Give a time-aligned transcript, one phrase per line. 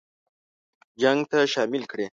[1.01, 2.07] جنګ ته شامل کړي.